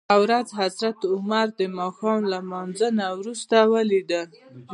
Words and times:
یوه 0.09 0.19
ورځ 0.23 0.47
حضرت 0.61 0.99
عمر 1.13 1.47
دماښام 1.59 2.21
لمانځه 2.33 2.87
وروسته 3.19 3.55
ولید 3.73 4.09
ل. 4.23 4.23